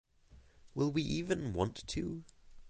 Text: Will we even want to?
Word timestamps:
Will 0.73 0.91
we 0.91 1.03
even 1.03 1.53
want 1.53 1.87
to? 1.89 2.23